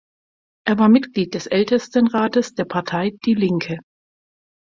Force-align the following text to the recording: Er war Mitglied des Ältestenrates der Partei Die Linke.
Er 0.65 0.79
war 0.79 0.89
Mitglied 0.89 1.35
des 1.35 1.45
Ältestenrates 1.45 2.55
der 2.55 2.65
Partei 2.65 3.11
Die 3.23 3.35
Linke. 3.35 3.77